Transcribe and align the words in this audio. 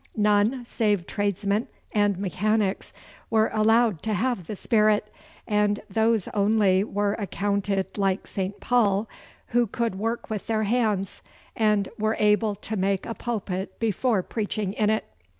None 0.17 0.65
save 0.65 1.05
tradesmen 1.05 1.67
and 1.91 2.17
mechanics 2.17 2.91
were 3.29 3.51
allowed 3.53 4.01
to 4.01 4.15
have 4.15 4.47
the 4.47 4.55
Spirit, 4.55 5.13
and 5.47 5.79
those 5.91 6.27
only 6.29 6.83
were 6.83 7.13
accounted 7.13 7.99
like 7.99 8.25
St. 8.25 8.59
Paul 8.59 9.07
who 9.49 9.67
could 9.67 9.93
work 9.93 10.27
with 10.27 10.47
their 10.47 10.63
hands, 10.63 11.21
and 11.55 11.87
were 11.99 12.15
able 12.17 12.55
to 12.55 12.75
make 12.75 13.05
a 13.05 13.13
pulpit 13.13 13.79
before 13.79 14.23
preaching 14.23 14.73
in 14.73 14.89
it. 14.89 15.05